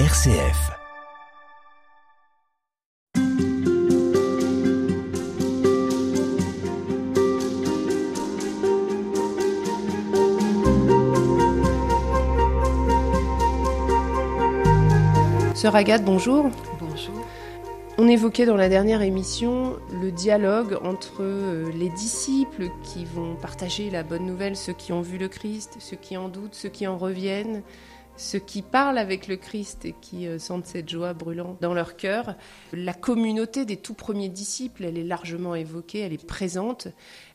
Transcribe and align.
RCF. 0.00 0.72
Sœur 15.54 15.76
Agathe, 15.76 16.04
bonjour. 16.04 16.50
Bonjour. 16.80 17.14
On 17.96 18.08
évoquait 18.08 18.46
dans 18.46 18.56
la 18.56 18.68
dernière 18.68 19.00
émission 19.00 19.76
le 20.02 20.10
dialogue 20.10 20.76
entre 20.82 21.18
euh, 21.20 21.70
les 21.72 21.90
disciples 21.90 22.70
qui 22.82 23.04
vont 23.04 23.36
partager 23.36 23.90
la 23.90 24.02
bonne 24.02 24.26
nouvelle, 24.26 24.56
ceux 24.56 24.72
qui 24.72 24.92
ont 24.92 25.02
vu 25.02 25.18
le 25.18 25.28
Christ, 25.28 25.76
ceux 25.78 25.96
qui 25.96 26.16
en 26.16 26.28
doutent, 26.28 26.56
ceux 26.56 26.68
qui 26.68 26.88
en 26.88 26.98
reviennent, 26.98 27.62
ceux 28.16 28.38
qui 28.38 28.62
parlent 28.62 28.98
avec 28.98 29.26
le 29.26 29.36
Christ 29.36 29.84
et 29.84 29.94
qui 30.00 30.26
euh, 30.26 30.38
sentent 30.38 30.66
cette 30.66 30.88
joie 30.88 31.14
brûlante 31.14 31.60
dans 31.60 31.74
leur 31.74 31.96
cœur. 31.96 32.36
La 32.72 32.94
communauté 32.94 33.64
des 33.64 33.76
tout 33.76 33.94
premiers 33.94 34.28
disciples, 34.28 34.84
elle 34.84 34.98
est 34.98 35.04
largement 35.04 35.54
évoquée, 35.54 36.00
elle 36.00 36.12
est 36.12 36.26
présente. 36.26 36.88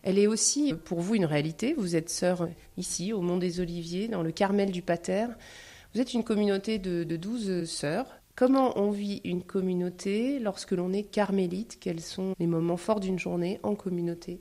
Elle 0.03 0.17
est 0.17 0.27
aussi 0.27 0.73
pour 0.73 1.02
vous 1.02 1.15
une 1.15 1.25
réalité. 1.25 1.73
Vous 1.77 1.95
êtes 1.95 2.09
sœur 2.09 2.47
ici, 2.77 3.11
au 3.11 3.21
Mont 3.21 3.38
des 3.38 3.59
Oliviers, 3.59 4.07
dans 4.07 4.23
le 4.23 4.31
Carmel 4.31 4.71
du 4.71 4.81
Pater. 4.81 5.27
Vous 5.93 6.02
êtes 6.02 6.13
une 6.13 6.23
communauté 6.23 6.77
de, 6.77 7.03
12 7.03 7.69
sœurs. 7.69 8.05
Comment 8.35 8.80
on 8.80 8.91
vit 8.91 9.21
une 9.25 9.43
communauté 9.43 10.39
lorsque 10.39 10.71
l'on 10.71 10.93
est 10.93 11.03
carmélite? 11.03 11.77
Quels 11.81 11.99
sont 11.99 12.35
les 12.39 12.47
moments 12.47 12.77
forts 12.77 13.02
d'une 13.02 13.19
journée 13.19 13.59
en 13.63 13.75
communauté? 13.75 14.39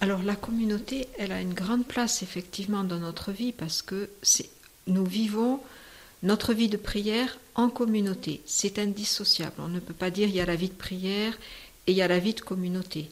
Alors 0.00 0.24
la 0.24 0.34
communauté, 0.34 1.06
elle 1.16 1.30
a 1.30 1.40
une 1.40 1.54
grande 1.54 1.86
place 1.86 2.24
effectivement 2.24 2.82
dans 2.82 2.98
notre 2.98 3.30
vie 3.30 3.52
parce 3.52 3.82
que 3.82 4.10
c'est 4.22 4.50
nous 4.86 5.04
vivons 5.04 5.60
notre 6.22 6.52
vie 6.52 6.68
de 6.68 6.76
prière 6.76 7.38
en 7.54 7.68
communauté. 7.68 8.40
C'est 8.46 8.78
indissociable. 8.78 9.56
On 9.58 9.68
ne 9.68 9.80
peut 9.80 9.94
pas 9.94 10.10
dire 10.10 10.28
il 10.28 10.34
y 10.34 10.40
a 10.40 10.46
la 10.46 10.56
vie 10.56 10.68
de 10.68 10.74
prière 10.74 11.36
et 11.86 11.92
il 11.92 11.96
y 11.96 12.02
a 12.02 12.08
la 12.08 12.18
vie 12.18 12.34
de 12.34 12.40
communauté. 12.40 13.10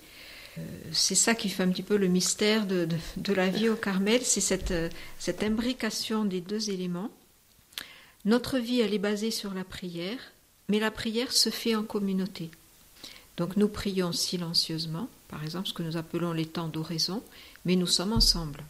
Euh, 0.58 0.62
c'est 0.92 1.14
ça 1.14 1.34
qui 1.34 1.48
fait 1.48 1.62
un 1.62 1.70
petit 1.70 1.82
peu 1.82 1.96
le 1.96 2.08
mystère 2.08 2.66
de, 2.66 2.88
la 3.28 3.48
vie 3.48 3.68
au 3.68 3.76
Carmel, 3.76 4.22
c'est 4.22 4.40
cette, 4.40 4.70
euh, 4.70 4.88
cette 5.18 5.42
imbrication 5.42 6.24
des 6.24 6.40
deux 6.40 6.70
éléments. 6.70 7.10
Notre 8.24 8.58
vie, 8.58 8.80
elle 8.80 8.94
est 8.94 8.98
basée 8.98 9.30
sur 9.30 9.54
la 9.54 9.64
prière, 9.64 10.18
mais 10.68 10.78
la 10.78 10.90
prière 10.90 11.32
se 11.32 11.50
fait 11.50 11.74
en 11.74 11.84
communauté. 11.84 12.50
Donc 13.36 13.56
nous 13.56 13.68
prions 13.68 14.12
silencieusement, 14.12 15.08
par 15.28 15.42
exemple 15.42 15.68
ce 15.68 15.72
que 15.72 15.82
nous 15.82 15.96
appelons 15.96 16.32
les 16.32 16.46
temps 16.46 16.68
d'oraison, 16.68 17.22
mais 17.64 17.76
nous 17.76 17.86
sommes 17.86 18.12
ensemble. 18.12 18.62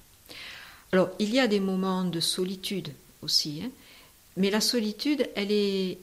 Alors 0.92 1.10
il 1.18 1.32
y 1.32 1.38
a 1.40 1.46
des 1.46 1.60
moments 1.60 2.04
de 2.04 2.20
solitude 2.20 2.92
aussi, 3.22 3.62
hein, 3.64 3.70
mais 4.36 4.50
la 4.50 4.60
solitude, 4.60 5.28
elle 5.36 5.52
est, 5.52 5.98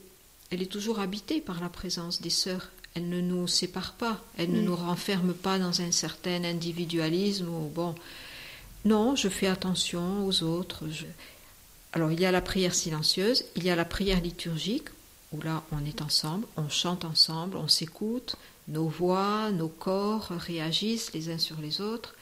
elle 0.50 0.62
est 0.62 0.70
toujours 0.72 1.00
habitée 1.00 1.40
par 1.40 1.60
la 1.60 1.68
présence 1.68 2.20
des 2.20 2.30
sœurs. 2.30 2.70
Elle 2.94 3.08
ne 3.08 3.20
nous 3.20 3.46
sépare 3.46 3.92
pas, 3.94 4.22
elle 4.38 4.50
ne 4.50 4.60
Mm. 4.60 4.64
nous 4.64 4.76
renferme 4.76 5.34
pas 5.34 5.58
dans 5.58 5.80
un 5.82 5.92
certain 5.92 6.42
individualisme 6.44 7.48
ou 7.48 7.68
bon. 7.68 7.94
Non, 8.84 9.14
je 9.16 9.28
fais 9.28 9.46
attention 9.46 10.26
aux 10.26 10.42
autres. 10.42 10.84
je- 10.90 11.04
Alors 11.92 12.10
il 12.12 12.20
y 12.20 12.26
a 12.26 12.32
la 12.32 12.40
prière 12.40 12.74
silencieuse, 12.74 13.44
il 13.56 13.64
y 13.64 13.70
a 13.70 13.76
la 13.76 13.84
prière 13.84 14.20
liturgique, 14.20 14.88
où 15.32 15.40
là 15.42 15.62
on 15.72 15.84
est 15.84 16.00
ensemble, 16.02 16.46
on 16.56 16.68
chante 16.68 17.04
ensemble, 17.04 17.56
on 17.56 17.68
s'écoute, 17.68 18.36
nos 18.68 18.88
voix, 18.88 19.50
nos 19.52 19.68
corps 19.68 20.28
réagissent 20.30 21.12
les 21.12 21.28
uns 21.30 21.38
sur 21.38 21.60
les 21.60 21.80
autres. 21.80 22.14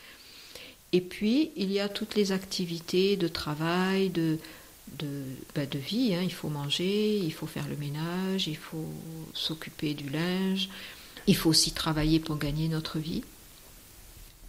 Et 0.93 1.01
puis 1.01 1.51
il 1.57 1.71
y 1.73 1.81
a 1.81 1.89
toutes 1.89 2.15
les 2.15 2.33
activités 2.33 3.17
de 3.17 3.29
travail, 3.29 4.09
de, 4.11 4.39
de, 4.99 5.09
ben, 5.55 5.69
de 5.69 5.79
vie. 5.79 6.15
hein. 6.15 6.23
Il 6.23 6.33
faut 6.33 6.49
manger, 6.49 7.19
il 7.19 7.33
faut 7.33 7.47
faire 7.47 7.69
le 7.69 7.77
ménage, 7.77 8.47
il 8.49 8.57
faut 8.57 8.89
s'occuper 9.35 9.95
du 9.95 10.09
linge, 10.09 10.69
il 11.27 11.37
faut 11.37 11.51
aussi 11.51 11.73
travailler 11.73 12.21
pour 12.21 12.37
gagner 12.39 12.69
notre 12.69 12.99
vie. 12.99 13.25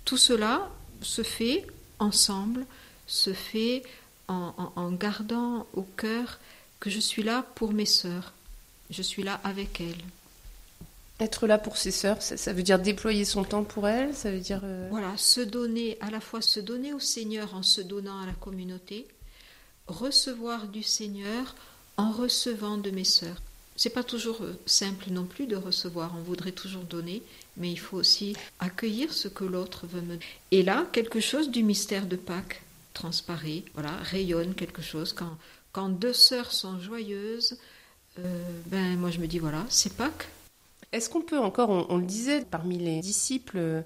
Tout 0.05 0.17
cela 0.17 0.69
se 1.01 1.23
fait 1.23 1.65
ensemble, 1.99 2.65
se 3.07 3.33
fait 3.33 3.83
en- 4.27 4.53
en 4.75 4.91
gardant 4.91 5.65
au 5.73 5.81
cœur 5.83 6.39
que 6.79 6.89
je 6.89 6.99
suis 6.99 7.23
là 7.23 7.43
pour 7.55 7.73
mes 7.73 7.85
sœurs, 7.85 8.33
je 8.89 9.01
suis 9.01 9.23
là 9.23 9.39
avec 9.43 9.81
elles. 9.81 10.03
Être 11.19 11.47
là 11.47 11.57
pour 11.57 11.77
ses 11.77 11.89
sœurs, 11.91 12.21
ça, 12.21 12.53
veut 12.53 12.61
dire 12.61 12.77
déployer 12.77 13.25
son 13.25 13.43
temps 13.43 13.63
pour 13.63 13.87
elles 13.87 14.13
Ça 14.13 14.31
veut 14.31 14.39
dire. 14.39 14.61
euh, 14.63 14.87
Voilà, 14.91 15.17
se 15.17 15.41
donner, 15.41 15.97
à 15.99 16.11
la 16.11 16.19
fois 16.19 16.41
se 16.41 16.59
donner 16.59 16.93
au 16.93 16.99
Seigneur 16.99 17.55
en 17.55 17.63
se 17.63 17.81
donnant 17.81 18.19
à 18.21 18.27
la 18.27 18.33
communauté, 18.33 19.07
recevoir 19.87 20.67
du 20.67 20.83
Seigneur 20.83 21.55
en 21.97 22.11
recevant 22.11 22.77
de 22.77 22.91
mes 22.91 23.03
sœurs. 23.03 23.41
C'est 23.75 23.89
pas 23.91 24.03
toujours 24.03 24.41
euh, 24.43 24.53
simple 24.67 25.05
non 25.11 25.25
plus 25.25 25.47
de 25.47 25.55
recevoir, 25.55 26.13
on 26.17 26.21
voudrait 26.21 26.51
toujours 26.51 26.83
donner, 26.83 27.23
mais 27.57 27.71
il 27.71 27.79
faut 27.79 27.97
aussi 27.97 28.35
accueillir 28.59 29.11
ce 29.13 29.27
que 29.27 29.43
l'autre 29.43 29.87
veut 29.87 30.01
me 30.01 30.17
Et 30.51 30.61
là, 30.63 30.85
quelque 30.91 31.19
chose 31.19 31.49
du 31.49 31.63
mystère 31.63 32.05
de 32.05 32.15
Pâques 32.15 32.61
transparaît, 32.93 33.63
voilà, 33.73 33.91
rayonne 34.03 34.53
quelque 34.55 34.81
chose. 34.81 35.13
Quand, 35.13 35.37
quand 35.71 35.89
deux 35.89 36.13
sœurs 36.13 36.51
sont 36.51 36.79
joyeuses, 36.79 37.57
euh, 38.19 38.49
ben 38.67 38.97
moi 38.97 39.09
je 39.11 39.19
me 39.19 39.27
dis 39.27 39.39
voilà, 39.39 39.65
c'est 39.69 39.93
Pâques. 39.93 40.27
Est-ce 40.91 41.09
qu'on 41.09 41.21
peut 41.21 41.39
encore, 41.39 41.69
on, 41.69 41.97
le 41.97 42.05
disait, 42.05 42.45
parmi 42.49 42.77
les 42.77 42.99
disciples, 43.01 43.57
euh, 43.57 43.81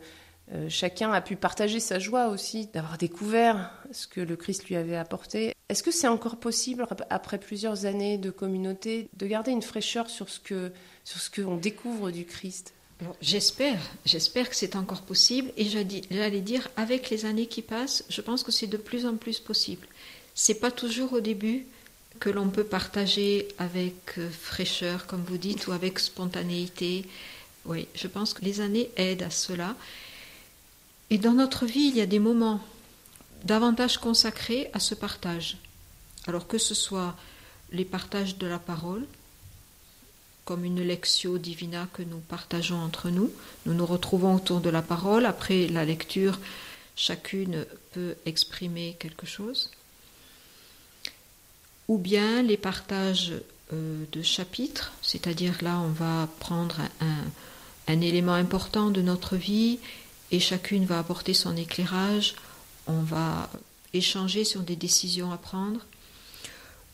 euh, 0.53 0.67
chacun 0.69 1.12
a 1.12 1.22
pu 1.22 1.35
partager 1.35 1.79
sa 1.79 1.97
joie 2.00 2.28
aussi 2.28 2.67
d'avoir 2.73 2.97
découvert 2.97 3.72
ce 3.91 4.07
que 4.07 4.22
le 4.22 4.35
Christ 4.35 4.66
lui 4.66 4.75
avait 4.75 4.97
apporté. 4.97 5.53
Est-ce 5.69 5.84
que 5.84 5.91
c'est 5.91 6.07
encore 6.07 6.38
possible, 6.38 6.85
ap- 6.89 7.07
après 7.09 7.39
plusieurs 7.39 7.85
années 7.85 8.17
de 8.17 8.29
communauté, 8.29 9.07
de 9.17 9.25
garder 9.28 9.51
une 9.51 9.62
fraîcheur 9.62 10.09
sur 10.09 10.29
ce 10.29 10.39
que 10.39 10.72
sur 11.03 11.19
ce 11.19 11.31
qu'on 11.31 11.56
découvre 11.56 12.12
du 12.12 12.25
Christ? 12.25 12.73
J'espère, 13.19 13.79
j'espère 14.06 14.47
que 14.47 14.56
c'est 14.56 14.75
encore 14.75 15.01
possible 15.01 15.51
et 15.57 15.66
j'allais 15.66 16.41
dire 16.41 16.69
avec 16.78 17.09
les 17.09 17.25
années 17.25 17.47
qui 17.47 17.63
passent, 17.63 18.03
je 18.09 18.22
pense 18.22 18.44
que 18.44 18.51
c'est 18.51 18.68
de 18.68 18.78
plus 18.78 19.07
en 19.07 19.16
plus 19.16 19.39
possible. 19.39 19.88
C'est 20.35 20.59
pas 20.59 20.69
toujours 20.69 21.13
au 21.13 21.19
début 21.19 21.66
que 22.20 22.30
l'on 22.30 22.50
peut 22.50 22.64
partager 22.64 23.48
avec 23.58 24.18
euh, 24.18 24.30
fraîcheur, 24.30 25.08
comme 25.08 25.24
vous 25.24 25.38
dites, 25.38 25.68
ou 25.68 25.72
avec 25.72 26.00
spontanéité. 26.00 27.06
Oui, 27.66 27.88
je 27.96 28.08
pense 28.08 28.34
que 28.34 28.46
les 28.46 28.62
années 28.62 28.90
aident 28.96 29.24
à 29.24 29.30
cela. 29.30 29.76
Et 31.10 31.18
dans 31.18 31.34
notre 31.34 31.66
vie, 31.66 31.88
il 31.88 31.98
y 31.98 32.02
a 32.02 32.06
des 32.06 32.20
moments 32.20 32.62
davantage 33.44 33.98
consacrés 33.98 34.70
à 34.74 34.80
ce 34.80 34.96
partage. 34.96 35.58
Alors 36.28 36.48
que 36.48 36.58
ce 36.58 36.76
soit 36.76 37.16
les 37.72 37.86
partages 37.86 38.38
de 38.38 38.48
la 38.48 38.60
parole, 38.60 39.06
comme 40.46 40.66
une 40.66 40.82
lectio 40.82 41.38
divina 41.38 41.88
que 41.94 42.04
nous 42.04 42.20
partageons 42.20 42.80
entre 42.80 43.10
nous. 43.10 43.32
Nous 43.66 43.74
nous 43.74 43.86
retrouvons 43.86 44.36
autour 44.36 44.60
de 44.60 44.70
la 44.70 44.82
parole. 44.82 45.26
Après 45.26 45.68
la 45.68 45.86
lecture, 45.86 46.40
chacune 46.96 47.66
peut 47.94 48.16
exprimer 48.26 48.96
quelque 49.00 49.26
chose. 49.26 49.72
Ou 51.91 51.97
bien 51.97 52.41
les 52.41 52.56
partages 52.56 53.34
euh, 53.74 54.06
de 54.13 54.22
chapitres, 54.22 54.94
c'est-à-dire 55.02 55.57
là 55.62 55.78
on 55.81 55.90
va 55.90 56.29
prendre 56.40 56.78
un, 57.02 58.00
élément 58.00 58.34
important 58.34 58.91
de 58.91 59.02
notre 59.02 59.35
vie 59.35 59.78
et 60.31 60.40
chacune 60.40 60.85
va 60.85 61.00
apporter 61.00 61.34
son 61.34 61.57
éclairage, 61.57 62.35
on 62.88 63.01
va 63.01 63.50
échanger 63.94 64.46
sur 64.46 64.62
des 64.62 64.78
décisions 64.78 65.34
à 65.34 65.38
prendre 65.38 65.81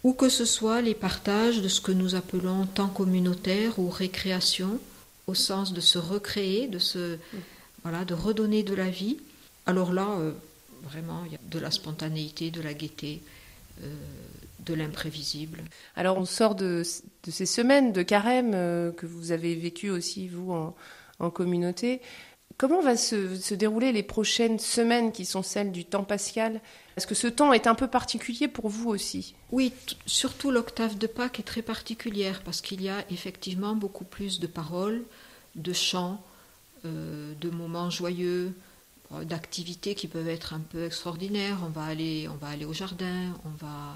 ou 0.03 0.13
que 0.13 0.30
ce 0.30 0.46
soit 0.46 0.81
les 0.81 0.96
partages 0.96 1.62
de 1.62 1.68
ce 1.68 1.80
que 1.80 1.91
nous 1.91 2.16
appelons 2.16 2.66
temps 2.66 2.88
communautaire 2.88 3.78
ou 3.78 3.91
récréation, 3.91 4.80
au 5.28 5.36
sens 5.36 5.74
de 5.74 5.81
se 5.81 6.00
recréer, 6.00 6.68
de 6.68 6.80
se 6.80 7.19
voilà, 7.84 8.03
de 8.03 8.16
redonner 8.16 8.63
de 8.63 8.74
la 8.74 8.90
vie. 8.90 9.18
Alors 9.68 9.94
là, 9.94 10.07
euh, 10.18 10.31
vraiment, 10.81 11.24
il 11.28 11.34
y 11.34 11.36
a 11.36 11.40
de 11.52 11.59
la 11.59 11.69
spontanéité, 11.69 12.50
de 12.50 12.62
la 12.63 12.74
gaieté, 12.74 13.22
euh, 13.84 13.94
de 14.68 14.74
l'imprévisible. 14.76 15.64
Alors 15.96 16.18
on 16.18 16.25
sort 16.25 16.56
de, 16.56 16.84
de 17.24 17.31
ces 17.31 17.46
semaines 17.48 17.94
de 17.94 18.04
carême 18.04 18.52
euh, 18.54 18.92
que 18.92 19.08
vous 19.08 19.31
avez 19.31 19.56
vécues 19.56 19.90
aussi, 19.90 20.28
vous, 20.28 20.52
en, 20.52 20.75
en 21.19 21.30
communauté. 21.30 22.02
Comment 22.58 22.81
va 22.81 22.98
se, 22.98 23.36
se 23.36 23.54
dérouler 23.54 23.92
les 23.92 24.02
prochaines 24.02 24.58
semaines 24.58 25.12
qui 25.12 25.25
sont 25.25 25.44
celles 25.44 25.72
du 25.72 25.86
temps 25.86 26.04
pascal? 26.04 26.60
Est-ce 26.96 27.06
que 27.06 27.14
ce 27.14 27.28
temps 27.28 27.54
est 27.54 27.68
un 27.68 27.75
peu 27.75 27.88
particulier 27.88 28.48
pour 28.48 28.68
vous 28.68 28.90
aussi? 28.90 29.36
Oui, 29.52 29.72
surtout 30.08 30.50
l'octave 30.50 30.98
de 30.98 31.06
Pâques 31.06 31.40
est 31.40 31.44
très 31.44 31.62
particulière 31.62 32.42
parce 32.44 32.62
qu'il 32.62 32.81
y 32.81 32.90
a 32.90 33.06
effectivement 33.12 33.75
beaucoup 33.75 34.06
plus 34.06 34.40
de 34.40 34.48
paroles, 34.48 35.04
de 35.56 35.72
chants, 35.72 36.20
euh, 36.86 37.34
de 37.40 37.50
moments 37.52 37.92
joyeux, 37.92 38.54
euh, 39.12 39.24
d'activités 39.24 39.94
qui 39.94 40.08
peuvent 40.08 40.28
être 40.28 40.56
un 40.56 40.63
peu 40.72 40.86
extraordinaires. 40.86 41.60
On 41.63 41.70
va 41.70 41.84
aller, 41.84 42.28
on 42.28 42.38
va 42.38 42.48
aller 42.48 42.66
au 42.66 42.74
jardin, 42.74 43.36
on 43.46 43.54
va. 43.63 43.94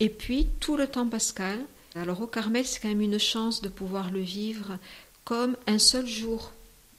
Et 0.00 0.08
puis 0.08 0.48
tout 0.60 0.76
le 0.76 0.86
temps 0.86 1.08
pascal. 1.08 1.60
Alors 1.94 2.20
au 2.20 2.26
Carmel, 2.26 2.66
c'est 2.66 2.80
quand 2.80 2.88
même 2.88 3.00
une 3.00 3.18
chance 3.18 3.62
de 3.62 3.68
pouvoir 3.68 4.10
le 4.10 4.20
vivre 4.20 4.78
comme 5.24 5.56
un 5.66 5.78
seul 5.78 6.06
jour. 6.06 6.52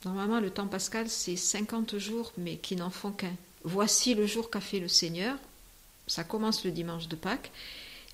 Normalement, 0.06 0.40
le 0.40 0.50
temps 0.50 0.68
pascal, 0.68 1.10
c'est 1.10 1.36
50 1.36 1.98
jours, 1.98 2.32
mais 2.38 2.58
qui 2.58 2.76
n'en 2.76 2.90
font 2.90 3.12
qu'un. 3.12 3.34
Voici 3.64 4.14
le 4.14 4.26
jour 4.26 4.50
qu'a 4.50 4.62
fait 4.62 4.80
le 4.80 4.88
Seigneur. 4.88 5.38
Ça 6.08 6.24
commence 6.24 6.64
le 6.64 6.72
dimanche 6.72 7.08
de 7.08 7.16
Pâques, 7.16 7.52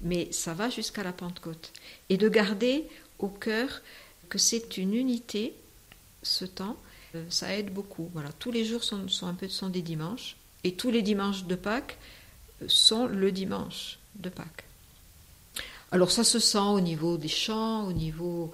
mais 0.01 0.31
ça 0.31 0.53
va 0.53 0.69
jusqu'à 0.69 1.03
la 1.03 1.13
Pentecôte. 1.13 1.71
Et 2.09 2.17
de 2.17 2.29
garder 2.29 2.85
au 3.19 3.27
cœur 3.27 3.81
que 4.29 4.37
c'est 4.37 4.77
une 4.77 4.93
unité, 4.93 5.53
ce 6.23 6.45
temps, 6.45 6.77
euh, 7.15 7.23
ça 7.29 7.55
aide 7.55 7.71
beaucoup. 7.71 8.09
Voilà, 8.13 8.29
tous 8.39 8.51
les 8.51 8.65
jours 8.65 8.83
sont, 8.83 9.05
un 9.23 9.33
peu 9.33 9.47
sont 9.47 9.69
des 9.69 9.81
dimanches, 9.81 10.35
et 10.63 10.73
tous 10.73 10.89
les 10.89 11.01
dimanches 11.01 11.45
de 11.45 11.55
Pâques 11.55 11.97
euh, 12.61 12.65
sont 12.67 13.05
le 13.05 13.31
dimanche 13.31 13.99
de 14.15 14.29
Pâques. 14.29 14.65
Alors 15.93 16.09
ça 16.09 16.23
se 16.23 16.39
sent 16.39 16.57
au 16.57 16.79
niveau 16.79 17.17
des 17.17 17.27
chants, 17.27 17.85
au 17.85 17.93
niveau 17.93 18.51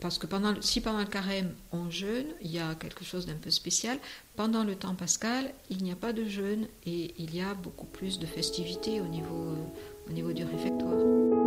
parce 0.00 0.18
que 0.18 0.26
pendant, 0.26 0.60
si 0.60 0.80
pendant 0.80 0.98
le 0.98 1.04
carême 1.06 1.54
on 1.70 1.88
jeûne, 1.90 2.26
il 2.42 2.50
y 2.50 2.58
a 2.58 2.74
quelque 2.74 3.04
chose 3.04 3.24
d'un 3.24 3.36
peu 3.36 3.50
spécial. 3.50 3.98
Pendant 4.34 4.64
le 4.64 4.74
temps 4.74 4.96
pascal, 4.96 5.54
il 5.70 5.84
n'y 5.84 5.92
a 5.92 5.96
pas 5.96 6.12
de 6.12 6.24
jeûne 6.24 6.66
et 6.84 7.14
il 7.18 7.36
y 7.36 7.40
a 7.40 7.54
beaucoup 7.54 7.86
plus 7.86 8.18
de 8.18 8.26
festivités 8.26 9.00
au 9.00 9.06
niveau, 9.06 9.52
euh, 9.52 10.08
au 10.08 10.12
niveau 10.12 10.32
du 10.32 10.42
réfectoire. 10.42 11.45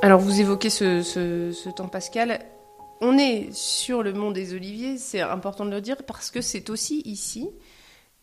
Alors 0.00 0.20
vous 0.20 0.40
évoquez 0.40 0.70
ce, 0.70 1.70
temps 1.70 1.88
pascal. 1.88 2.40
On 3.00 3.18
est 3.18 3.52
sur 3.52 4.02
le 4.02 4.12
mont 4.12 4.30
des 4.30 4.54
Oliviers, 4.54 4.96
c'est 4.96 5.20
important 5.20 5.64
de 5.64 5.70
le 5.70 5.80
dire, 5.80 6.04
parce 6.04 6.30
que 6.30 6.40
c'est 6.40 6.70
aussi 6.70 7.02
ici 7.04 7.48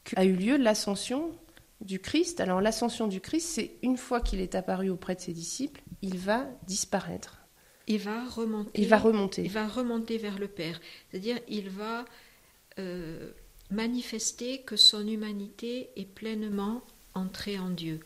qu'a 0.05 0.23
eu 0.23 0.33
lieu 0.33 0.57
l'ascension 0.57 1.31
du 1.81 1.99
Christ. 1.99 2.39
Alors 2.39 2.61
l'ascension 2.61 3.07
du 3.07 3.19
Christ, 3.19 3.49
c'est 3.55 3.71
une 3.81 3.97
fois 3.97 4.21
qu'il 4.21 4.39
est 4.39 4.55
apparu 4.55 4.89
auprès 4.89 5.15
de 5.15 5.21
ses 5.21 5.33
disciples, 5.33 5.81
il 6.01 6.17
va 6.17 6.45
disparaître. 6.65 7.39
Il 7.87 7.99
va 7.99 8.23
remonter. 8.25 8.81
Il 8.81 8.87
va 8.87 8.97
remonter. 8.97 9.43
Il 9.43 9.51
va 9.51 9.67
remonter 9.67 10.17
vers 10.17 10.39
le 10.39 10.47
Père. 10.47 10.79
C'est-à-dire, 11.09 11.39
il 11.49 11.69
va 11.69 12.05
euh, 12.79 13.31
manifester 13.69 14.61
que 14.61 14.77
son 14.77 15.05
humanité 15.05 15.89
est 15.97 16.05
pleinement 16.05 16.81
entrée 17.13 17.59
en 17.59 17.69
Dieu. 17.69 17.99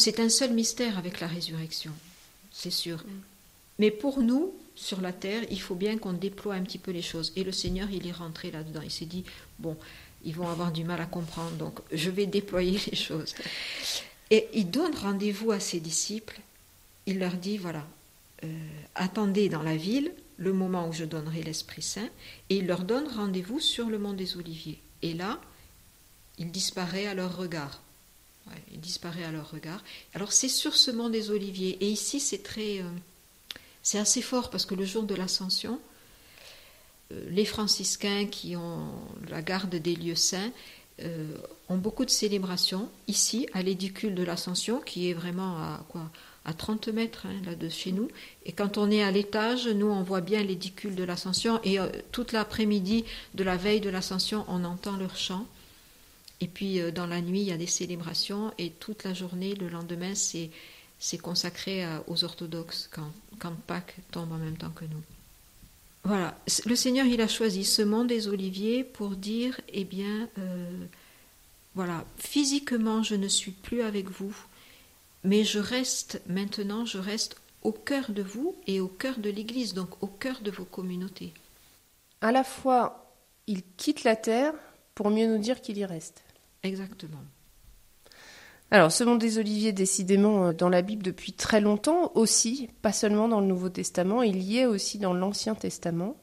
C'est 0.00 0.18
un 0.18 0.30
seul 0.30 0.54
mystère 0.54 0.96
avec 0.96 1.20
la 1.20 1.26
résurrection, 1.26 1.92
c'est 2.50 2.70
sûr. 2.70 2.96
Mm. 3.00 3.20
Mais 3.80 3.90
pour 3.90 4.22
nous, 4.22 4.54
sur 4.74 5.02
la 5.02 5.12
terre, 5.12 5.42
il 5.50 5.60
faut 5.60 5.74
bien 5.74 5.98
qu'on 5.98 6.14
déploie 6.14 6.54
un 6.54 6.62
petit 6.62 6.78
peu 6.78 6.90
les 6.90 7.02
choses. 7.02 7.34
Et 7.36 7.44
le 7.44 7.52
Seigneur, 7.52 7.90
il 7.90 8.06
est 8.06 8.12
rentré 8.12 8.50
là-dedans. 8.50 8.80
Il 8.82 8.90
s'est 8.90 9.04
dit, 9.04 9.24
bon, 9.58 9.76
ils 10.24 10.34
vont 10.34 10.48
avoir 10.48 10.72
du 10.72 10.84
mal 10.84 11.02
à 11.02 11.04
comprendre, 11.04 11.54
donc 11.56 11.80
je 11.92 12.08
vais 12.08 12.24
déployer 12.24 12.80
les 12.90 12.96
choses. 12.96 13.34
Et 14.30 14.48
il 14.54 14.70
donne 14.70 14.94
rendez-vous 14.94 15.50
à 15.50 15.60
ses 15.60 15.80
disciples. 15.80 16.40
Il 17.04 17.18
leur 17.18 17.34
dit, 17.34 17.58
voilà, 17.58 17.86
euh, 18.44 18.48
attendez 18.94 19.50
dans 19.50 19.62
la 19.62 19.76
ville 19.76 20.12
le 20.38 20.54
moment 20.54 20.88
où 20.88 20.94
je 20.94 21.04
donnerai 21.04 21.42
l'Esprit 21.42 21.82
Saint. 21.82 22.08
Et 22.48 22.56
il 22.56 22.66
leur 22.66 22.84
donne 22.84 23.06
rendez-vous 23.06 23.60
sur 23.60 23.90
le 23.90 23.98
mont 23.98 24.14
des 24.14 24.38
Oliviers. 24.38 24.80
Et 25.02 25.12
là, 25.12 25.42
il 26.38 26.50
disparaît 26.50 27.06
à 27.06 27.12
leur 27.12 27.36
regard 27.36 27.82
il 28.72 28.80
disparaît 28.80 29.24
à 29.24 29.32
leur 29.32 29.50
regard. 29.50 29.82
Alors 30.14 30.32
c'est 30.32 30.48
sur 30.48 30.76
ce 30.76 30.90
mont 30.90 31.08
des 31.08 31.30
Oliviers. 31.30 31.76
Et 31.80 31.88
ici 31.88 32.20
c'est 32.20 32.42
très, 32.42 32.78
euh, 32.78 32.90
c'est 33.82 33.98
assez 33.98 34.22
fort 34.22 34.50
parce 34.50 34.66
que 34.66 34.74
le 34.74 34.84
jour 34.84 35.04
de 35.04 35.14
l'Ascension, 35.14 35.80
euh, 37.12 37.24
les 37.30 37.44
franciscains 37.44 38.26
qui 38.26 38.56
ont 38.56 38.88
la 39.28 39.42
garde 39.42 39.74
des 39.74 39.94
lieux 39.94 40.14
saints 40.14 40.50
euh, 41.02 41.34
ont 41.68 41.78
beaucoup 41.78 42.04
de 42.04 42.10
célébrations 42.10 42.88
ici 43.08 43.46
à 43.52 43.62
l'édicule 43.62 44.14
de 44.14 44.22
l'Ascension 44.22 44.80
qui 44.80 45.10
est 45.10 45.14
vraiment 45.14 45.56
à 45.58 45.84
quoi 45.88 46.10
à 46.46 46.54
30 46.54 46.88
mètres 46.88 47.26
hein, 47.26 47.42
là 47.44 47.54
de 47.54 47.68
chez 47.68 47.92
nous. 47.92 48.08
Et 48.46 48.52
quand 48.52 48.78
on 48.78 48.90
est 48.90 49.02
à 49.02 49.10
l'étage, 49.10 49.68
nous 49.68 49.88
on 49.88 50.02
voit 50.02 50.22
bien 50.22 50.42
l'édicule 50.42 50.94
de 50.94 51.04
l'Ascension 51.04 51.60
et 51.64 51.78
toute 52.12 52.32
l'après-midi 52.32 53.04
de 53.34 53.44
la 53.44 53.56
veille 53.56 53.80
de 53.80 53.90
l'Ascension, 53.90 54.46
on 54.48 54.64
entend 54.64 54.96
leur 54.96 55.16
chant. 55.16 55.46
Et 56.40 56.48
puis 56.48 56.80
euh, 56.80 56.90
dans 56.90 57.06
la 57.06 57.20
nuit, 57.20 57.40
il 57.40 57.48
y 57.48 57.52
a 57.52 57.56
des 57.56 57.66
célébrations 57.66 58.52
et 58.58 58.70
toute 58.70 59.04
la 59.04 59.14
journée, 59.14 59.54
le 59.54 59.68
lendemain, 59.68 60.14
c'est, 60.14 60.50
c'est 60.98 61.18
consacré 61.18 61.86
aux 62.06 62.24
orthodoxes 62.24 62.88
quand, 62.92 63.12
quand 63.38 63.54
Pâques 63.66 63.96
tombe 64.10 64.32
en 64.32 64.38
même 64.38 64.56
temps 64.56 64.70
que 64.70 64.84
nous. 64.84 65.02
Voilà, 66.04 66.34
le 66.64 66.74
Seigneur, 66.76 67.04
il 67.06 67.20
a 67.20 67.28
choisi 67.28 67.64
ce 67.64 67.82
monde 67.82 68.06
des 68.06 68.26
oliviers 68.26 68.84
pour 68.84 69.10
dire, 69.10 69.60
eh 69.68 69.84
bien, 69.84 70.28
euh, 70.38 70.86
voilà, 71.74 72.04
physiquement, 72.16 73.02
je 73.02 73.14
ne 73.14 73.28
suis 73.28 73.50
plus 73.50 73.82
avec 73.82 74.08
vous, 74.08 74.34
mais 75.24 75.44
je 75.44 75.58
reste 75.58 76.22
maintenant, 76.26 76.86
je 76.86 76.96
reste 76.96 77.36
au 77.62 77.72
cœur 77.72 78.12
de 78.12 78.22
vous 78.22 78.56
et 78.66 78.80
au 78.80 78.88
cœur 78.88 79.18
de 79.18 79.28
l'Église, 79.28 79.74
donc 79.74 80.02
au 80.02 80.06
cœur 80.06 80.40
de 80.40 80.50
vos 80.50 80.64
communautés. 80.64 81.34
À 82.22 82.32
la 82.32 82.44
fois, 82.44 83.14
il 83.46 83.62
quitte 83.76 84.04
la 84.04 84.16
terre 84.16 84.54
pour 84.94 85.10
mieux 85.10 85.26
nous 85.26 85.38
dire 85.38 85.60
qu'il 85.60 85.76
y 85.76 85.84
reste. 85.84 86.22
Exactement. 86.62 87.22
Alors, 88.72 88.92
ce 88.92 89.02
monde 89.02 89.18
des 89.18 89.38
oliviers, 89.38 89.72
décidément, 89.72 90.46
euh, 90.46 90.52
dans 90.52 90.68
la 90.68 90.82
Bible 90.82 91.02
depuis 91.02 91.32
très 91.32 91.60
longtemps 91.60 92.12
aussi, 92.14 92.68
pas 92.82 92.92
seulement 92.92 93.26
dans 93.26 93.40
le 93.40 93.46
Nouveau 93.46 93.68
Testament, 93.68 94.22
il 94.22 94.42
y 94.42 94.58
est 94.58 94.66
aussi 94.66 94.98
dans 94.98 95.12
l'Ancien 95.12 95.56
Testament, 95.56 96.16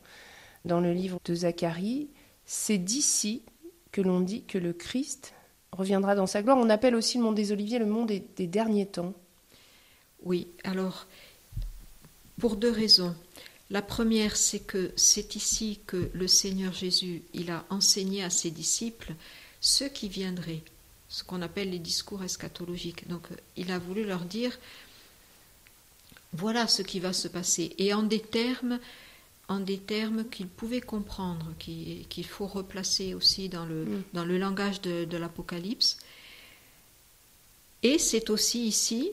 dans 0.63 0.79
le 0.79 0.93
livre 0.93 1.19
de 1.25 1.35
Zacharie. 1.35 2.07
C'est 2.45 2.77
d'ici 2.77 3.41
que 3.91 4.01
l'on 4.01 4.21
dit 4.21 4.43
que 4.43 4.57
le 4.57 4.71
Christ 4.71 5.33
reviendra 5.73 6.15
dans 6.15 6.27
sa 6.27 6.41
gloire. 6.41 6.57
On 6.57 6.69
appelle 6.69 6.95
aussi 6.95 7.17
le 7.17 7.23
monde 7.25 7.35
des 7.35 7.51
oliviers 7.51 7.79
le 7.79 7.85
monde 7.85 8.07
des, 8.07 8.23
des 8.37 8.47
derniers 8.47 8.85
temps. 8.85 9.13
Oui, 10.23 10.47
alors, 10.63 11.07
pour 12.39 12.55
deux 12.55 12.71
raisons. 12.71 13.13
La 13.69 13.81
première, 13.81 14.37
c'est 14.37 14.61
que 14.61 14.91
c'est 14.95 15.35
ici 15.35 15.81
que 15.85 16.09
le 16.13 16.27
Seigneur 16.27 16.71
Jésus, 16.71 17.23
il 17.33 17.51
a 17.51 17.65
enseigné 17.69 18.23
à 18.23 18.29
ses 18.29 18.51
disciples 18.51 19.13
ceux 19.61 19.89
qui 19.89 20.09
viendraient, 20.09 20.63
ce 21.09 21.23
qu'on 21.23 21.41
appelle 21.41 21.69
les 21.69 21.79
discours 21.79 22.23
eschatologiques. 22.23 23.07
Donc 23.07 23.31
euh, 23.31 23.35
il 23.55 23.71
a 23.71 23.79
voulu 23.79 24.05
leur 24.05 24.21
dire, 24.21 24.57
voilà 26.33 26.67
ce 26.67 26.81
qui 26.81 26.99
va 26.99 27.13
se 27.13 27.27
passer, 27.27 27.73
et 27.77 27.93
en 27.93 28.03
des 28.03 28.19
termes, 28.19 28.79
en 29.47 29.59
des 29.59 29.77
termes 29.77 30.27
qu'ils 30.29 30.47
pouvaient 30.47 30.81
comprendre, 30.81 31.53
qu'il 31.59 32.25
faut 32.25 32.47
replacer 32.47 33.13
aussi 33.13 33.49
dans 33.49 33.65
le, 33.65 33.85
mm. 33.85 34.03
dans 34.13 34.25
le 34.25 34.37
langage 34.37 34.81
de, 34.81 35.17
l'Apocalypse. 35.17 35.97
Et 37.83 37.97
c'est 37.97 38.29
aussi 38.29 38.65
ici 38.65 39.11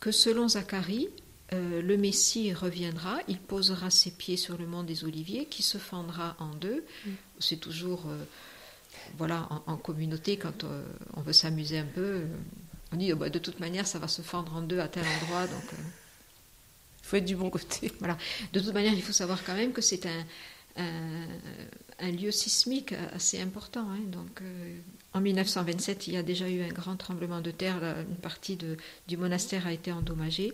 que 0.00 0.10
selon 0.10 0.48
Zacharie, 0.48 1.08
euh, 1.52 1.82
le 1.82 1.96
Messie 1.96 2.54
reviendra, 2.54 3.18
il 3.28 3.38
posera 3.38 3.90
ses 3.90 4.12
pieds 4.12 4.38
sur 4.38 4.56
le 4.56 4.66
mont 4.66 4.82
des 4.82 5.04
Oliviers, 5.04 5.46
qui 5.46 5.62
se 5.62 5.76
fendra 5.76 6.36
en 6.38 6.54
deux. 6.54 6.84
Mm. 7.04 7.10
C'est 7.38 7.60
toujours 7.60 8.04
euh, 8.08 8.24
voilà, 9.18 9.48
en, 9.66 9.76
communauté, 9.76 10.36
quand 10.36 10.64
euh, 10.64 10.84
on 11.14 11.22
veut 11.22 11.32
s'amuser 11.32 11.78
un 11.78 11.86
peu, 11.86 12.00
euh, 12.00 12.26
on 12.92 12.96
dit 12.96 13.12
oh, 13.12 13.16
bah, 13.16 13.30
de 13.30 13.38
toute 13.38 13.60
manière, 13.60 13.86
ça 13.86 13.98
va 13.98 14.08
se 14.08 14.22
fendre 14.22 14.54
en 14.54 14.62
deux 14.62 14.80
à 14.80 14.88
tel 14.88 15.04
endroit. 15.22 15.46
Donc, 15.46 15.64
il 15.72 15.78
euh, 15.78 17.02
faut 17.02 17.16
être 17.16 17.24
du 17.24 17.36
bon 17.36 17.50
côté. 17.50 17.92
Voilà. 17.98 18.16
De 18.52 18.60
toute 18.60 18.74
manière, 18.74 18.92
il 18.92 19.02
faut 19.02 19.12
savoir 19.12 19.42
quand 19.44 19.54
même 19.54 19.72
que 19.72 19.82
c'est 19.82 20.06
un, 20.06 20.24
un, 21.98 22.10
lieu 22.10 22.30
sismique 22.30 22.94
assez 23.12 23.40
important. 23.40 23.88
Hein. 23.90 24.00
Donc, 24.06 24.42
en 25.12 25.20
1927, 25.20 26.08
il 26.08 26.14
y 26.14 26.16
a 26.16 26.22
déjà 26.22 26.48
eu 26.48 26.62
un 26.62 26.72
grand 26.72 26.96
tremblement 26.96 27.40
de 27.40 27.50
terre. 27.50 27.82
une 28.08 28.16
partie 28.16 28.56
de, 28.56 28.76
du 29.06 29.16
monastère 29.16 29.66
a 29.66 29.72
été 29.72 29.92
endommagée. 29.92 30.52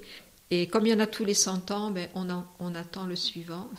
Et 0.50 0.66
comme 0.66 0.86
il 0.86 0.90
y 0.90 0.94
en 0.94 1.00
a 1.00 1.06
tous 1.06 1.24
les 1.24 1.34
100 1.34 1.70
ans, 1.70 1.90
ben, 1.90 2.08
on, 2.14 2.26
on 2.58 2.74
attend 2.74 3.06
le 3.06 3.16
suivant. 3.16 3.70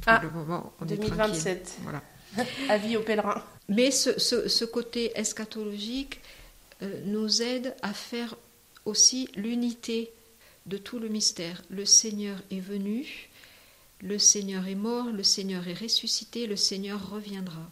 Pour 0.00 0.12
ah, 0.12 0.20
le 0.22 0.30
moment, 0.30 0.72
on 0.80 0.86
2027. 0.86 1.78
Voilà. 1.82 2.02
Avis 2.68 2.96
aux 2.96 3.02
pèlerins. 3.02 3.42
Mais 3.70 3.92
ce, 3.92 4.64
côté 4.64 5.12
eschatologique 5.14 6.20
euh, 6.82 7.00
nous 7.06 7.40
aide 7.40 7.74
à 7.82 7.94
faire 7.94 8.36
aussi 8.84 9.28
l'unité 9.36 10.10
de 10.66 10.76
tout 10.76 10.98
le 10.98 11.08
mystère. 11.08 11.62
Le 11.70 11.84
Seigneur 11.84 12.36
est 12.50 12.58
venu, 12.58 13.30
le 14.02 14.18
Seigneur 14.18 14.66
est 14.66 14.74
mort, 14.74 15.06
le 15.06 15.22
Seigneur 15.22 15.68
est 15.68 15.80
ressuscité, 15.80 16.48
le 16.48 16.56
Seigneur 16.56 17.10
reviendra. 17.10 17.62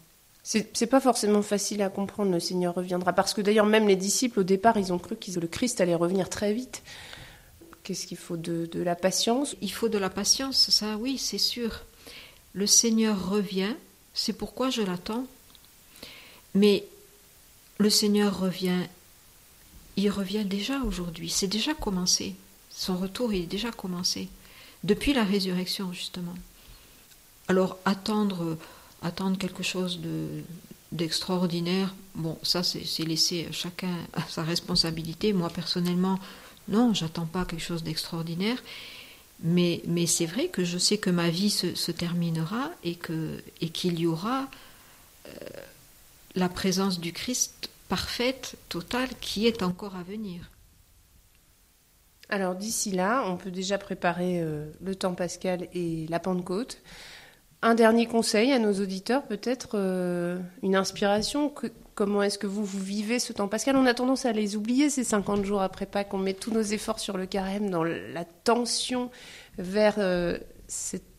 C'est 0.41 0.87
pas 0.87 1.01
forcément 1.01 1.41
facile 1.41 1.81
à 1.81 1.89
comprendre, 1.89 2.31
le 2.31 2.39
Seigneur 2.39 2.73
reviendra, 2.73 3.13
parce 3.13 3.33
que 3.33 3.41
d'ailleurs 3.41 3.67
même 3.67 3.87
les 3.87 3.97
disciples 3.97 4.39
au 4.39 4.43
départ, 4.43 4.77
ils 4.77 4.93
ont 4.93 4.97
cru 4.97 5.15
que 5.17 5.39
le 5.39 5.47
Christ 5.47 5.81
allait 5.81 5.93
revenir 5.95 6.29
très 6.29 6.53
vite. 6.53 6.81
Qu'est-ce 7.83 8.07
qu'il 8.07 8.17
faut 8.17 8.37
de, 8.37 8.65
de 8.65 8.81
la 8.81 8.95
patience? 8.95 9.55
Il 9.61 9.71
faut 9.71 9.89
de 9.89 9.97
la 9.97 10.09
patience, 10.09 10.69
ça 10.69 10.95
oui, 10.97 11.17
c'est 11.17 11.37
sûr. 11.37 11.83
Le 12.53 12.65
Seigneur 12.65 13.29
revient, 13.29 13.75
c'est 14.13 14.33
pourquoi 14.33 14.69
je 14.69 14.81
l'attends. 14.81 15.27
Mais 16.55 16.85
le 17.77 17.89
Seigneur 17.89 18.39
revient, 18.39 18.87
il 19.95 20.09
revient 20.09 20.45
déjà 20.45 20.81
aujourd'hui, 20.81 21.29
c'est 21.29 21.47
déjà 21.47 21.73
commencé. 21.73 22.35
Son 22.69 22.97
retour 22.97 23.33
est 23.33 23.41
déjà 23.41 23.71
commencé, 23.71 24.29
depuis 24.83 25.13
la 25.13 25.23
résurrection 25.23 25.91
justement. 25.93 26.35
Alors 27.47 27.77
attendre, 27.85 28.57
attendre 29.01 29.37
quelque 29.37 29.63
chose 29.63 29.99
de, 29.99 30.43
d'extraordinaire, 30.91 31.93
bon, 32.15 32.37
ça 32.43 32.63
c'est, 32.63 32.83
laisser 33.05 33.47
chacun 33.51 33.95
à 34.13 34.23
sa 34.27 34.43
responsabilité. 34.43 35.33
Moi 35.33 35.49
personnellement, 35.49 36.19
Non, 36.67 36.93
j'attends 36.93 37.25
pas 37.25 37.45
quelque 37.45 37.63
chose 37.63 37.83
d'extraordinaire. 37.83 38.61
Mais, 39.41 39.81
mais 39.87 40.05
c'est 40.05 40.25
vrai 40.25 40.49
que 40.49 40.65
je 40.65 40.77
sais 40.77 40.97
que 40.97 41.09
ma 41.09 41.29
vie 41.29 41.49
se, 41.49 41.91
terminera 41.91 42.69
et 42.83 42.95
qu'il 42.95 43.41
et 43.61 43.69
qu'il 43.69 43.97
y 43.99 44.05
aura 44.05 44.49
euh, 45.27 45.31
la 46.35 46.49
présence 46.49 46.99
du 46.99 47.13
Christ 47.13 47.69
parfaite, 47.87 48.55
totale, 48.69 49.09
qui 49.19 49.47
est 49.47 49.63
encore 49.63 49.95
à 49.95 50.03
venir. 50.03 50.49
Alors 52.29 52.53
d'ici 52.53 52.91
là, 52.91 53.23
on 53.25 53.37
peut 53.37 53.49
déjà 53.49 53.79
préparer 53.79 54.39
euh, 54.41 54.67
le 54.81 54.95
temps 54.95 55.15
pascal 55.15 55.67
et 55.73 56.05
la 56.09 56.19
Pentecôte. 56.19 56.81
Un 57.61 57.75
dernier 57.75 58.05
conseil 58.05 58.53
à 58.53 58.59
nos 58.59 58.73
auditeurs, 58.73 59.23
peut-être 59.23 59.71
euh, 59.73 60.39
une 60.61 60.75
inspiration. 60.75 61.53
comment 61.95 62.21
est-ce 62.21 62.37
que 62.37 62.47
vous, 62.47 62.63
vivez 62.63 63.19
ce 63.19 63.33
temps 63.33 63.47
pascal? 63.47 63.75
On 63.75 63.85
a 63.85 63.93
tendance 63.95 64.25
à 64.25 64.31
les 64.31 64.55
oublier 64.55 64.89
ces 64.89 65.03
50 65.03 65.43
jours 65.43 65.61
après 65.61 65.87
Pâques. 65.87 66.13
On 66.13 66.19
met 66.19 66.35
tous 66.35 66.51
nos 66.51 66.61
efforts 66.61 66.99
sur 66.99 67.17
le 67.17 67.25
carême, 67.25 67.69
dans 67.69 67.83
la 67.83 68.23
tension 68.23 69.09
vers 69.57 69.95
euh, 69.97 70.37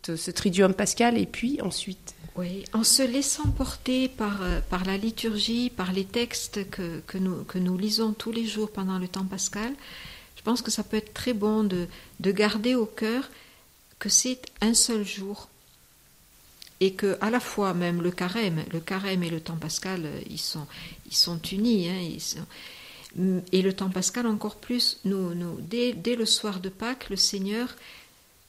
ce 0.07 0.31
tridium 0.31 0.75
pascal, 0.75 1.19
et 1.19 1.27
puis 1.27 1.61
ensuite 1.63 2.15
oui, 2.37 2.65
en 2.73 2.85
se 2.85 3.03
laissant 3.03 3.49
porter 3.51 4.09
par, 4.09 4.43
euh, 4.43 4.61
par 4.71 4.85
la 4.85 4.97
liturgie, 4.97 5.69
par 5.69 5.93
les 5.93 6.05
textes 6.05 6.71
que, 6.71 7.01
que, 7.07 7.19
nous, 7.19 7.45
que 7.45 7.59
nous 7.59 7.77
lisons 7.77 8.13
tous 8.13 8.31
les 8.31 8.47
jours 8.47 8.71
pendant 8.71 8.99
le 8.99 9.09
temps 9.09 9.25
pascal, 9.25 9.75
je 10.37 10.43
pense 10.43 10.63
que 10.63 10.71
ça 10.71 10.85
peut 10.85 10.97
être 10.97 11.13
très 11.13 11.35
bon 11.35 11.65
de, 11.65 11.87
de 12.21 12.33
garder 12.33 12.75
au 12.75 12.87
cœur 12.87 13.29
que 13.99 14.09
c'est 14.09 14.41
un 14.61 14.75
seul 14.75 15.05
jour 15.05 15.49
et 16.79 16.95
que 16.95 17.19
à 17.21 17.31
la 17.31 17.41
fois 17.41 17.75
même 17.75 18.01
le 18.01 18.11
carême, 18.11 18.65
le 18.73 18.81
carême 18.81 19.23
et 19.23 19.29
le 19.29 19.41
temps 19.41 19.59
pascal, 19.59 20.03
euh, 20.05 20.21
ils 20.31 20.39
sont, 20.39 20.67
ils 21.07 21.17
sont 21.17 21.41
unis. 21.43 21.89
Hein, 21.89 22.45
et 23.53 23.61
le 23.61 23.73
temps 23.73 23.91
pascal 23.91 24.27
encore 24.27 24.57
plus, 24.57 25.01
nous, 25.05 25.35
nous, 25.35 25.59
dès, 25.61 25.93
dès 25.93 26.15
le 26.15 26.27
soir 26.27 26.61
de 26.61 26.69
Pâques, 26.69 27.11
le 27.11 27.17
Seigneur 27.17 27.75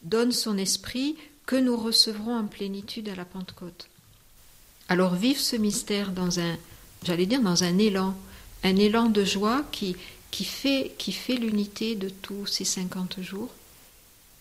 donne 0.04 0.32
son 0.32 0.58
esprit 0.58 1.18
que 1.52 1.58
nous 1.58 1.76
recevrons 1.76 2.34
en 2.34 2.46
plénitude 2.46 3.10
à 3.10 3.16
la 3.16 3.26
Pentecôte. 3.26 3.90
Alors 4.88 5.16
vive 5.16 5.38
ce 5.38 5.58
mystère 5.58 6.14
dans 6.14 6.40
un, 6.40 6.56
j'allais 7.04 7.26
dire, 7.26 7.42
dans 7.42 7.66
un 7.66 7.78
élan, 7.78 8.16
un 8.64 8.78
élan 8.78 9.10
de 9.10 9.26
joie 9.26 9.66
qui, 9.74 9.98
qui 10.32 10.46
fait, 10.46 10.94
qui 10.98 11.12
fait 11.12 11.36
l'unité 11.36 11.96
de 11.96 12.08
tous 12.08 12.46
ces 12.46 12.64
50 12.64 13.20
jours 13.20 13.50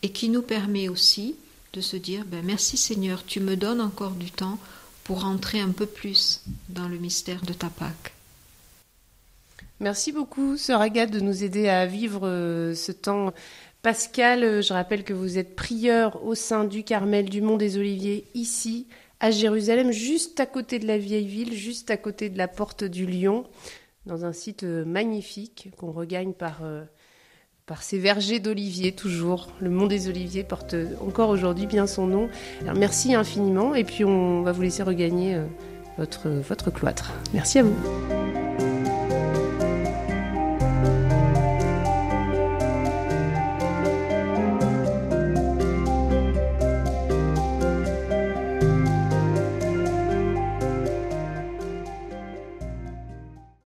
et 0.02 0.10
qui 0.10 0.28
nous 0.28 0.42
permet 0.42 0.88
aussi 0.88 1.34
de 1.72 1.80
se 1.80 1.96
dire 1.96 2.24
ben 2.26 2.44
merci 2.44 2.76
Seigneur, 2.76 3.24
tu 3.26 3.40
me 3.40 3.56
donnes 3.56 3.80
encore 3.80 4.12
du 4.12 4.30
temps 4.30 4.60
pour 5.02 5.24
entrer 5.24 5.58
un 5.58 5.72
peu 5.72 5.86
plus 5.86 6.42
dans 6.68 6.86
le 6.86 6.98
mystère 6.98 7.42
de 7.42 7.52
ta 7.52 7.70
Pâque. 7.70 8.14
Merci 9.80 10.12
beaucoup, 10.12 10.56
Sœur 10.56 10.80
Agathe, 10.80 11.10
de 11.10 11.18
nous 11.18 11.42
aider 11.42 11.68
à 11.68 11.86
vivre 11.86 12.28
euh, 12.28 12.76
ce 12.76 12.92
temps 12.92 13.34
Pascal, 13.82 14.44
euh, 14.44 14.62
je 14.62 14.72
rappelle 14.72 15.04
que 15.04 15.14
vous 15.14 15.38
êtes 15.38 15.56
prieur 15.56 16.22
au 16.24 16.34
sein 16.34 16.64
du 16.64 16.84
Carmel 16.84 17.30
du 17.30 17.40
Mont 17.40 17.56
des 17.56 17.78
Oliviers, 17.78 18.26
ici, 18.34 18.86
à 19.20 19.30
Jérusalem, 19.30 19.90
juste 19.90 20.38
à 20.38 20.46
côté 20.46 20.78
de 20.78 20.86
la 20.86 20.98
vieille 20.98 21.26
ville, 21.26 21.54
juste 21.54 21.90
à 21.90 21.96
côté 21.96 22.28
de 22.28 22.36
la 22.36 22.48
porte 22.48 22.84
du 22.84 23.06
Lion, 23.06 23.44
dans 24.04 24.26
un 24.26 24.32
site 24.32 24.64
euh, 24.64 24.84
magnifique 24.84 25.70
qu'on 25.78 25.92
regagne 25.92 26.34
par, 26.34 26.60
euh, 26.62 26.84
par 27.64 27.82
ces 27.82 27.98
vergers 27.98 28.38
d'oliviers, 28.38 28.92
toujours. 28.92 29.48
Le 29.60 29.70
Mont 29.70 29.86
des 29.86 30.08
Oliviers 30.08 30.44
porte 30.44 30.74
encore 31.00 31.30
aujourd'hui 31.30 31.66
bien 31.66 31.86
son 31.86 32.06
nom. 32.06 32.28
merci 32.76 33.14
infiniment, 33.14 33.74
et 33.74 33.84
puis 33.84 34.04
on 34.04 34.42
va 34.42 34.52
vous 34.52 34.62
laisser 34.62 34.82
regagner 34.82 35.40
votre, 35.96 36.28
votre 36.28 36.70
cloître. 36.70 37.12
Merci 37.32 37.60
à 37.60 37.62
vous. 37.62 38.19